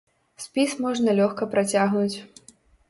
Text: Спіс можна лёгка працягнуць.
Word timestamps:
Спіс 0.45 0.71
можна 0.87 1.15
лёгка 1.21 1.51
працягнуць. 1.55 2.17